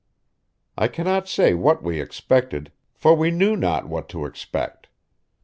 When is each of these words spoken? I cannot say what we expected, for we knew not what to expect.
I 0.75 0.87
cannot 0.87 1.29
say 1.29 1.53
what 1.53 1.83
we 1.83 2.01
expected, 2.01 2.71
for 2.95 3.15
we 3.15 3.29
knew 3.29 3.55
not 3.55 3.87
what 3.87 4.09
to 4.09 4.25
expect. 4.25 4.87